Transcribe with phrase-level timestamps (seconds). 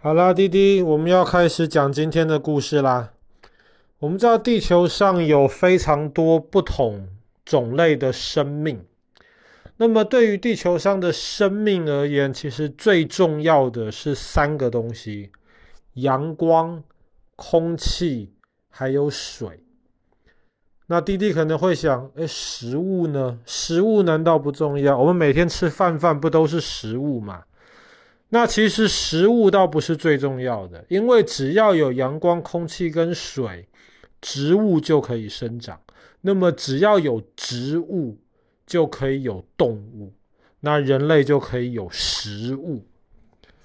[0.00, 3.10] 好啦，弟弟，我们要开始讲今天的故事啦。
[3.98, 7.08] 我们知道地球上有非常多不同
[7.44, 8.84] 种类的生命，
[9.76, 15.32] 那么对于地球上的生命而言，其实最重要的是三个东西：
[15.94, 16.80] 阳光、
[17.34, 18.32] 空气，
[18.70, 19.64] 还有水。
[20.86, 23.40] 那弟弟可能会想，诶，食物呢？
[23.44, 24.96] 食物难道不重要？
[24.96, 27.42] 我们每天吃饭饭不都是食物吗？
[28.30, 33.66] 那其实食物倒不是最重要的，因为只要有阳光、空气跟水，
[34.20, 35.80] 植物就可以生长。
[36.20, 38.18] 那么只要有植物，
[38.66, 40.12] 就可以有动物，
[40.60, 42.84] 那人类就可以有食物。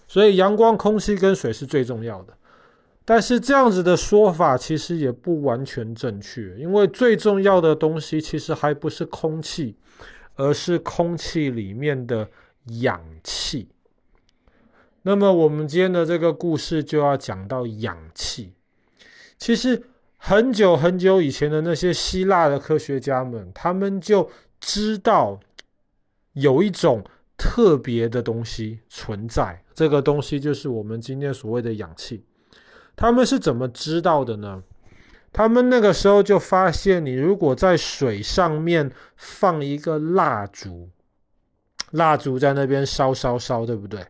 [0.08, 2.34] 所以阳光、空气跟水是最重要的。
[3.04, 9.76] 但是这样子的说法其实也不完全正确，因为最重要的东西其实还不是空气，
[10.36, 12.30] 而是空气里面的
[12.82, 13.68] 氧气。
[15.04, 18.54] 那么我们今天的这个故事就要讲到氧气。
[19.38, 19.84] 其实
[20.18, 25.40] 很久很久以前的那些希腊的科学家们，他们就知道
[26.34, 27.04] 有一种
[27.38, 32.24] 特别的东西存在，这个东西就是我们今天所谓的氧气。
[32.96, 34.64] 他们是怎么知道的呢？
[35.34, 40.90] 他们那个时候就发现，你如果在水上面放一个蜡烛，
[41.92, 44.06] 蜡烛在那边烧烧烧，对不对？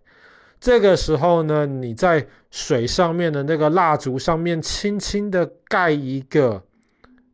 [0.63, 6.63] 这个时候呢，你在水上面的那个蜡烛上面轻轻的盖一个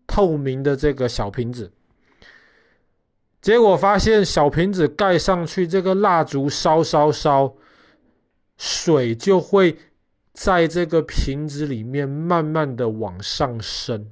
[0.08, 1.72] 透明的这个小瓶子，
[3.40, 7.54] 结果发现小瓶子盖上去，这个蜡烛烧烧烧，
[8.58, 9.78] 水就会
[10.34, 14.08] 在这个瓶子里面慢慢的往上升。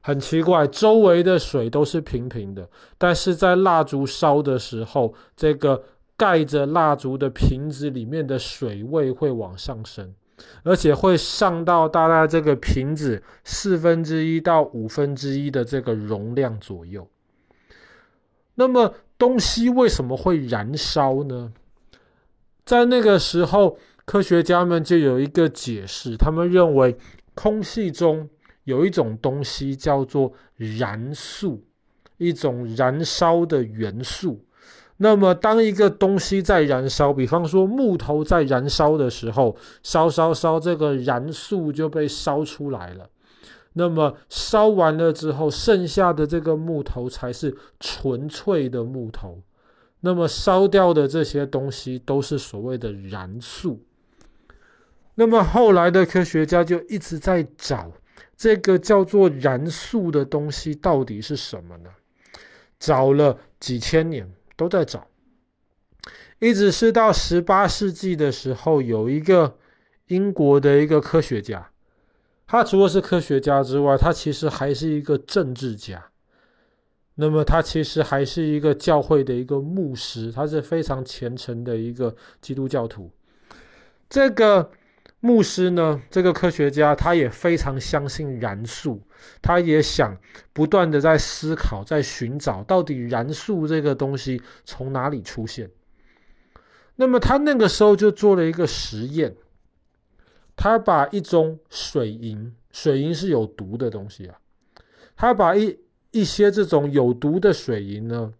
[0.00, 2.68] 很奇怪，周围的水都是平平的，
[2.98, 5.80] 但是在蜡烛烧的时候，这个。
[6.16, 10.14] 盖着蜡烛的瓶子里面的水位会往上升，
[10.62, 17.06] 而且会上到大概这个瓶子四分之一到五分之一的这个容量左右。
[18.54, 21.52] 那么东西为什么会燃烧呢？
[22.64, 26.96] 在那个时候，科学家们就有一个解释，他们认为
[27.34, 28.28] 空气中
[28.64, 31.62] 有一种东西叫做燃素，
[32.16, 34.45] 一种燃烧的元素。
[34.98, 43.10] 那么，当一个东西在燃烧，比方说木头在燃烧的时候，烧烧烧，这个燃素就被烧出来了。
[43.74, 49.42] 那么烧完了之后，剩下的这个木头才是纯粹的木头。
[50.00, 53.82] 那么烧掉的这些东西都是所谓的燃素。
[55.16, 57.92] 那么后来的科学家就一直在找
[58.34, 61.90] 这个叫做燃素的东西到底是什么呢？
[62.78, 64.30] 找了几千年。
[64.56, 65.06] 都在找，
[66.38, 69.58] 一直是到十八世纪的时候，有一个
[70.06, 71.70] 英国的一个科学家，
[72.46, 76.10] 他除了是科学家之外，他其实还是一个政治家。
[77.14, 83.10] 那么他其实还是一个教会的一个牧师，他是非常虔诚的一个基督教徒。
[84.08, 84.70] 这个。
[85.26, 89.02] 牧师呢，这个科学家他也非常相信燃素，
[89.42, 90.16] 他也想
[90.52, 95.68] 不断的在思考，在寻找到底燃素这个东西从哪里出现。
[96.94, 99.34] 那么他那个时候就做了一个实验，
[100.54, 104.38] 他把一种水银，水银是有毒的东西啊，
[105.16, 105.76] 他把一
[106.12, 108.32] 一些这种有毒的水银呢，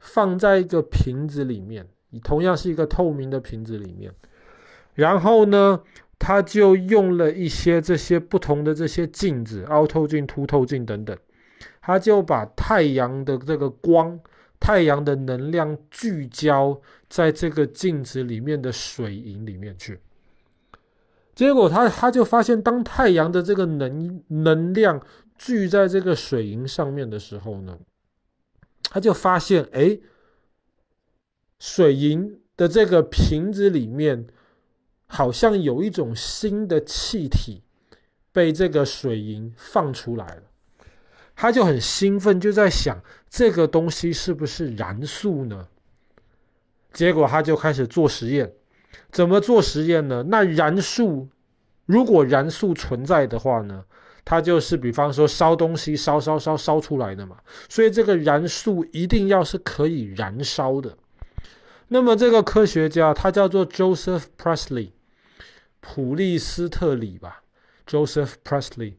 [0.00, 1.86] 放在一个瓶子里面，
[2.22, 4.14] 同样是一个透明的瓶子里面，
[4.94, 5.82] 然后呢，
[6.18, 11.16] 他就用了一些这些不同的这些镜子，凹透镜、凸透镜等等，
[11.80, 14.20] 他就把太阳的这个光、
[14.60, 19.98] 太阳的能量聚焦在这个镜子里面的水银里面去。
[21.34, 25.00] 结果他他就发现，当太阳的这个能能量
[25.38, 27.78] 聚在这个水银上面的时候呢，
[28.90, 29.98] 他就发现，哎，
[31.58, 34.26] 水银的这个瓶子里面。
[35.14, 37.62] 好像有一种新的气体
[38.32, 40.42] 被这个水银放出来了，
[41.36, 42.98] 他就很兴奋，就在想
[43.28, 45.68] 这个东西是不是燃素呢？
[46.94, 48.54] 结果他就开始做实验，
[49.10, 50.24] 怎么做实验呢？
[50.28, 51.28] 那燃素
[51.84, 53.84] 如果燃素存在的话呢，
[54.24, 57.36] 它就是比方说烧东西烧烧烧烧出来的嘛，
[57.68, 60.96] 所以这个燃素一定要是可以燃烧的。
[61.88, 64.92] 那么这个科学家他叫做 Joseph Priestley。
[65.82, 67.42] 普利斯特里吧
[67.86, 68.94] ，Joseph Priestley，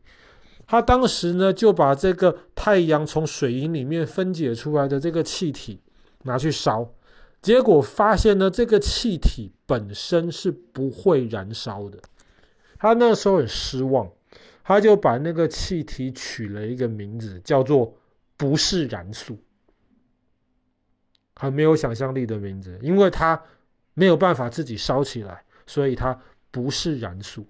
[0.68, 5.82] 他当时呢就把这个太阳从水银里面分解出来的这个气体
[6.24, 6.94] 拿去烧，
[7.42, 11.98] 结果发现呢，这个气体本身是不会燃烧的。
[12.78, 14.12] 他那时候很失望，
[14.62, 17.98] 他就把那个气体取了一个名字，叫做
[18.36, 19.40] “不是燃素”，
[21.36, 23.42] 很没有想象力的名字，因为它
[23.94, 26.20] 没有办法自己烧起来，所以它
[26.54, 27.46] 不是燃素。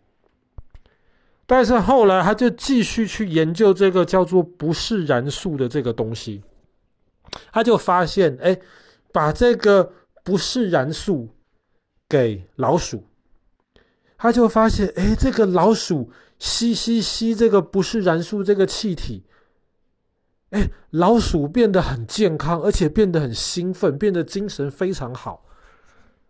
[1.45, 6.41] 但是后来他就继续去研究这个叫做“不是燃素”的这个东西，
[7.51, 8.59] 他就发现，哎。
[9.13, 11.29] 把这个不是燃素
[12.09, 13.05] 给老鼠，
[14.17, 16.09] 他就发现，哎，这个老鼠
[16.39, 19.23] 吸吸吸这个不是燃素这个气体，
[20.49, 25.45] 哎，老鼠变得很健康，而且变得很兴奋，变得精神非常好，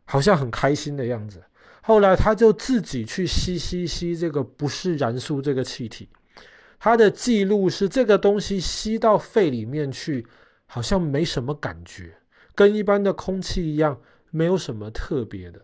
[0.03, 1.41] 好像很开心的样子。
[1.85, 6.07] 后来他就自己去吸吸吸这个不是燃素这个气体，
[6.79, 10.25] 他的记录是这个东西吸到肺里面去，
[10.65, 12.15] 好像没什么感觉。
[12.55, 13.99] 跟一般的空气一样，
[14.31, 15.61] 没有什么特别的。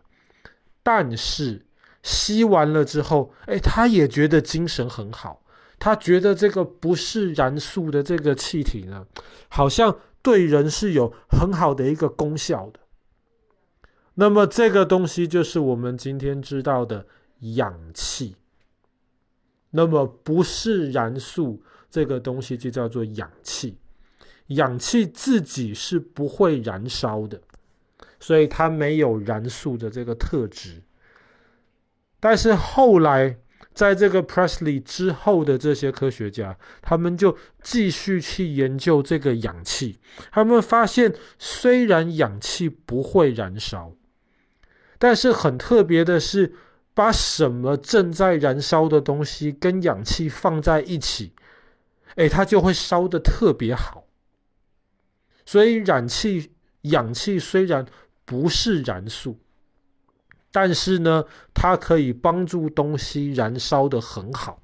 [0.84, 1.66] 但是
[2.04, 5.42] 吸完了之后，哎，他也觉得精神很好。
[5.78, 9.06] 他觉得这个不是燃素的这个气体呢，
[9.48, 12.80] 好像对人是有很好的一个功效的。
[14.20, 17.06] 那么这个东西就是我们今天知道的
[17.56, 18.36] 氧气。
[19.70, 23.78] 那么不是燃素这个东西就叫做氧气。
[24.48, 27.42] 氧气自己是不会燃烧的，
[28.20, 30.82] 所以它没有燃素的这个特质。
[32.20, 33.38] 但是后来，
[33.74, 40.02] 在这个 Presley 之后的这些科学家，他们就继续去研究这个氧气。
[40.30, 43.94] 他们发现，虽然氧气不会燃烧，
[45.00, 46.54] 但是很特别的是，
[46.94, 51.32] 把什么正在燃烧的东西跟氧气放在一起，
[52.16, 54.04] 哎，它就会烧得特别好。
[55.46, 56.52] 所以燃气、
[56.82, 57.86] 氧气虽然
[58.26, 59.40] 不是燃素，
[60.52, 61.24] 但是呢，
[61.54, 64.62] 它可以帮助东西燃烧得很好。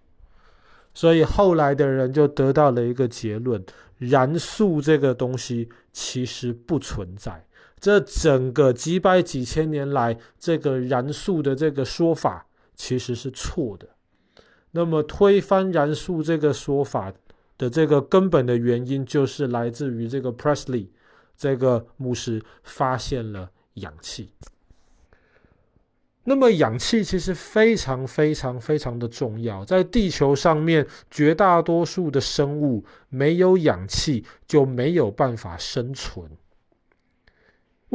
[0.94, 3.66] 所以后来的人就得到了一个结论：
[3.98, 7.46] 燃素这个东西其实不存在。
[7.86, 13.88] 这整个几百几千年来，这个燃素的这个说法其实是错的。
[14.72, 17.14] 那么推翻燃素这个说法
[17.60, 20.88] 的这个根本的原因，就是来自于这个 Presley
[21.38, 24.32] 这个牧师发现了氧气。
[26.24, 36.28] 那么氧气其实非常非常非常的重要，在地球上面绝大多数的生物没有氧气就没有办法生存。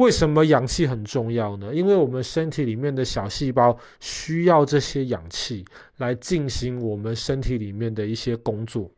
[0.01, 1.73] 为什么氧气很重要呢？
[1.73, 5.63] 因为我们身体里面的小细胞需要这些氧气
[5.97, 8.89] 来进行我们身体里面的一些工作。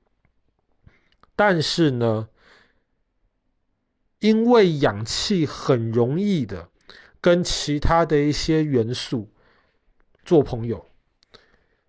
[1.36, 2.30] 但是呢，
[4.20, 6.70] 因为氧气很容易的
[7.20, 9.30] 跟其他的一些元素
[10.24, 10.86] 做朋友，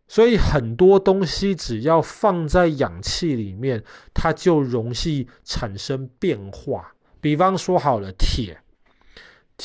[0.08, 6.94] 所以很多东西只要放在氧气里面，它就容易产生变化。
[7.20, 8.60] 比方说好了，铁，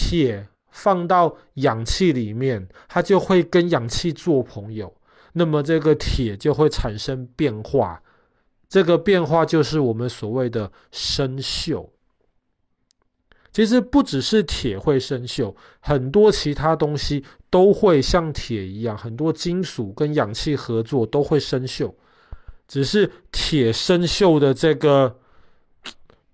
[0.10, 4.92] 铁放到氧气里面，它就会跟氧气做朋友，
[5.34, 8.02] 那么这个铁就会产生变化。
[8.68, 11.88] 这个变化就是我们所谓的生锈。
[13.52, 21.94] 其实不只是铁会生锈，很多其他东西都会像铁一样，很多金属跟氧气合作都会生锈。
[22.68, 25.20] 只是铁生锈的这个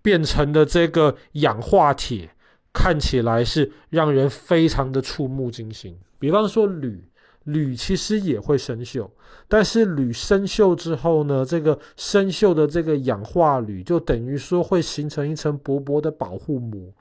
[0.01, 2.34] 变成的这个氧化铁，
[2.75, 5.97] 看起来是让人非常的触目惊心。
[6.19, 7.01] 比方说铝。
[7.45, 9.07] 铝其实也会生锈，
[9.47, 16.91] 但是铝生锈之后呢，这个生锈的这个氧化铝就等于说会形成一层薄薄的保护膜，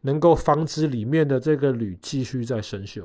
[0.00, 3.04] 能够防止里面的这个铝继续再生锈。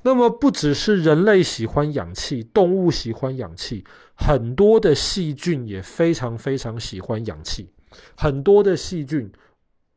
[0.00, 7.68] 那么不只是人类喜欢氧气，动物喜欢氧气，很多的细菌也非常非常喜欢氧气。
[8.16, 9.30] 很多的细菌，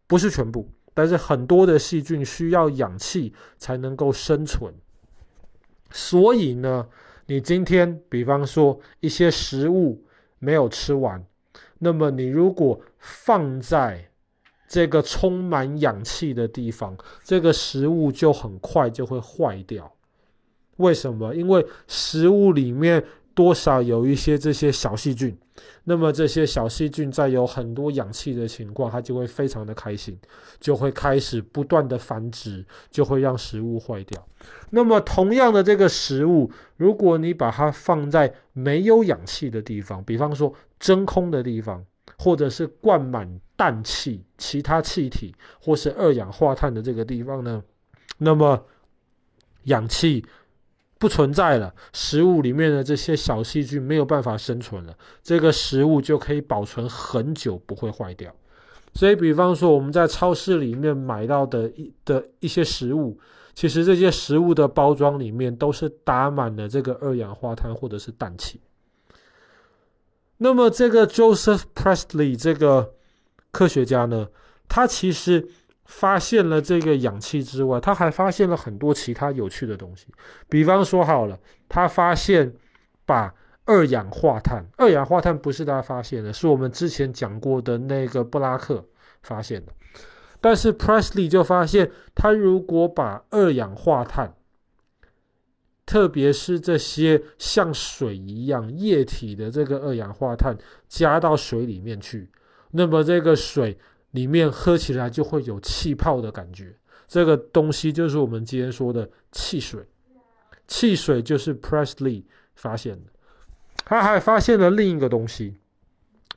[0.06, 4.74] 不是全部，但是很多的细菌需要氧气才能够生存。
[5.92, 6.88] 所以呢，
[7.27, 10.04] 你今天比方说一些食物
[10.39, 11.24] 没有吃完，
[11.77, 14.10] 那么你如果放在
[14.68, 19.94] 这个充满氧气的地方，这个食物就很快就会坏掉。
[20.77, 21.36] 为什么？
[21.36, 23.06] 因为食物里面
[23.38, 25.38] 多少有一些这些小细菌。
[25.84, 30.17] 那么这些小细菌在有很多氧气的情况，它就会非常的开心，
[30.60, 34.27] 就会开始不断的繁殖，就会让食物坏掉。
[34.72, 41.86] 那么同样的这个食物，如果你把它放在没有氧气的地方，比方说真空的地方，
[42.17, 47.63] 或者是灌满氮气、其他气体或是二氧化碳的这个地方呢，
[48.17, 48.65] 那么
[49.65, 50.25] 氧气
[51.00, 58.34] 不存在了，食物里面的这些小细菌没有办法生存了，这个食物就可以保存很久，不会坏掉。
[58.94, 63.20] 所以，比方说我们在超市里面买到的一的一些食物，
[63.54, 68.60] 其实这些食物的包装里面都是打满了这个二氧化碳或者是氮气。
[70.38, 72.94] 那么，这个 Joseph Priestley 这个
[73.51, 74.30] 科学家呢，
[74.68, 75.48] 他其实
[75.88, 80.08] 发现了这个氧气之外，他还发现了很多其他有趣的东西。
[80.48, 82.53] 比方说，好了，他发现
[83.06, 83.34] 把
[83.65, 88.86] 二氧化碳，二氧化碳不是他发现的，是我们之前讲过的那个布拉克
[89.24, 89.72] 发现的。
[90.39, 94.36] 但是 Presley 就发现，他如果把二氧化碳，
[95.86, 100.58] 特别是这些像水一样液体的这个二氧化碳
[100.89, 102.29] 加到水里面去，
[102.72, 103.77] 那么这个水
[104.12, 106.76] 里面喝起来就会有气泡的感觉。
[107.08, 109.82] 这个东西就是我们今天说的汽水，
[110.68, 112.24] 汽水就是 Presley
[112.56, 113.12] 发现的。
[113.86, 115.56] 他还发现了另一个东西，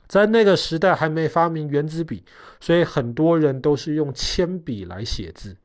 [0.07, 2.23] 在那个时代还没发明原子笔，
[2.61, 5.57] 所以很多人都是用铅笔来写字。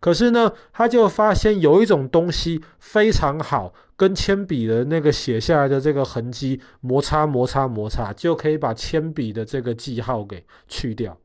[0.00, 11.18] 可是呢，他就发现有一种东西非常好，跟铅笔的那个写下来的这个痕迹摩擦摩擦摩擦，就可以把铅笔的这个记号给去掉。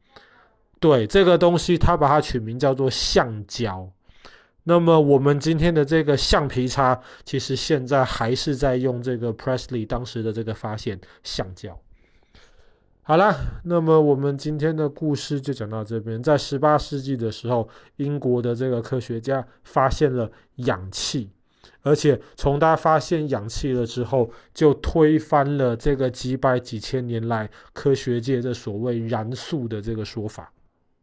[0.79, 3.89] 对，这个东西，他把它取名叫做橡胶。
[4.63, 11.79] 那么我们今天的这个橡皮擦，其实现在还是在用这个 Presley 当时的这个发现橡胶。
[13.05, 16.23] 好啦，那么我们今天的故事就讲到这边。
[16.23, 17.67] 在十八世纪的时候，
[17.97, 21.29] 英国的这个科学家发现了氧气，
[21.81, 30.52] 而且从他发现氧气了之后，就推翻了这个几百几千年来科学界的所谓燃素的这个说法。